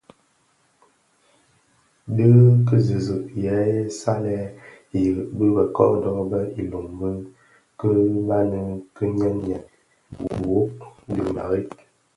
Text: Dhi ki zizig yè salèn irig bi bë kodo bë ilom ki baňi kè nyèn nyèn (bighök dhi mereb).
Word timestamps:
Dhi 2.15 2.27
ki 2.67 2.77
zizig 2.85 3.25
yè 3.45 3.57
salèn 3.99 4.45
irig 5.03 5.29
bi 5.37 5.45
bë 5.55 5.65
kodo 5.77 6.13
bë 6.31 6.39
ilom 6.61 6.91
ki 7.79 7.89
baňi 8.27 8.61
kè 8.95 9.05
nyèn 9.19 9.37
nyèn 9.47 9.63
(bighök 10.39 10.77
dhi 11.13 11.21
mereb). 11.35 11.69